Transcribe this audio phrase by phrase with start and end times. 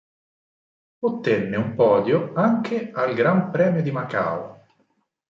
[1.05, 4.65] Ottenne un podio anche al Gran Premio di Macao.